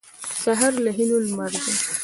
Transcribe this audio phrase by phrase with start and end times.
[0.43, 1.73] سهار د هیلو لمر دی.